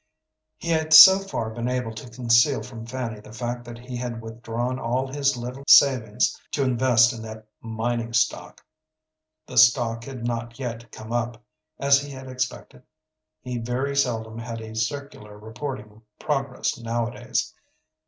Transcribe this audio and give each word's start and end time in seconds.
He 0.57 0.69
had 0.69 0.93
so 0.95 1.19
far 1.19 1.51
been 1.51 1.67
able 1.67 1.93
to 1.93 2.09
conceal 2.09 2.63
from 2.63 2.87
Fanny 2.87 3.19
the 3.19 3.31
fact 3.31 3.65
that 3.65 3.77
he 3.77 3.97
had 3.97 4.19
withdrawn 4.19 4.79
all 4.79 5.05
his 5.05 5.37
little 5.37 5.63
savings 5.67 6.35
to 6.53 6.63
invest 6.63 7.13
in 7.13 7.21
that 7.21 7.45
mining 7.59 8.11
stock. 8.13 8.65
The 9.45 9.59
stock 9.59 10.05
had 10.05 10.25
not 10.25 10.57
yet 10.57 10.91
come 10.91 11.13
up, 11.13 11.43
as 11.77 12.01
he 12.01 12.09
had 12.11 12.27
expected. 12.29 12.81
He 13.41 13.59
very 13.59 13.95
seldom 13.95 14.39
had 14.39 14.59
a 14.59 14.73
circular 14.75 15.37
reporting 15.37 16.01
progress 16.17 16.79
nowadays. 16.79 17.53